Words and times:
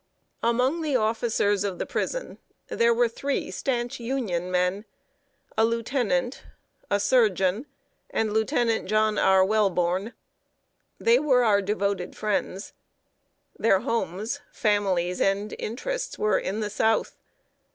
Among 0.41 0.81
the 0.81 0.95
officers 0.95 1.63
of 1.63 1.77
the 1.77 1.85
prison, 1.85 2.39
were 2.71 3.07
three 3.07 3.51
stanch 3.51 3.99
Union 3.99 4.49
men 4.49 4.85
a 5.55 5.63
lieutenant, 5.63 6.41
a 6.89 6.99
surgeon, 6.99 7.67
and 8.09 8.33
Lieutenant 8.33 8.87
John 8.87 9.19
R. 9.19 9.45
Welborn. 9.45 10.13
They 10.97 11.19
were 11.19 11.43
our 11.43 11.61
devoted 11.61 12.15
friends. 12.17 12.73
Their 13.59 13.81
homes, 13.81 14.39
families, 14.51 15.21
and 15.21 15.53
interests, 15.59 16.17
were 16.17 16.39
in 16.39 16.61
the 16.61 16.71
South. 16.71 17.19